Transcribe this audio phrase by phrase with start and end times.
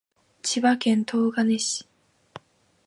[0.41, 1.87] 千葉県東金市